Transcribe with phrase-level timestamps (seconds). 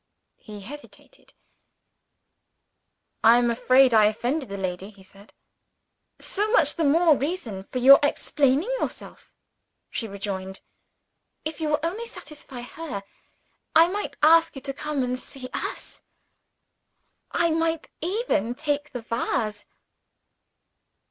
[0.39, 1.33] He hesitated.
[3.23, 5.31] "I am afraid I offended the lady," he said.
[6.17, 9.31] "So much the more reason for your explaining yourself,"
[9.91, 10.61] she rejoined.
[11.45, 13.03] "If you will only satisfy her,
[13.75, 16.01] I might ask you to come and see us
[17.29, 19.65] I might even take the vase."